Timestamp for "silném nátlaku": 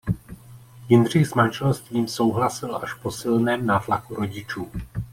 3.11-4.15